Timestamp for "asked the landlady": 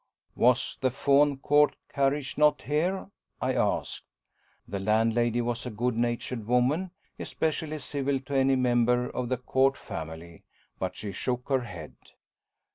3.53-5.41